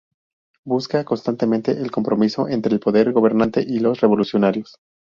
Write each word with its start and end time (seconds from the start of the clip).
Busca 0.65 1.05
constantemente 1.05 1.73
el 1.73 1.91
compromiso 1.91 2.47
entre 2.47 2.73
el 2.73 2.79
poder 2.79 3.11
gobernante 3.13 3.61
y 3.61 3.77
los 3.77 4.01
revolucionarios. 4.01 4.79